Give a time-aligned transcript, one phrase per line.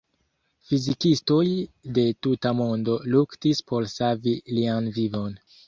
[0.69, 1.43] Fizikistoj
[1.99, 5.41] de tuta mondo luktis por savi lian vivon.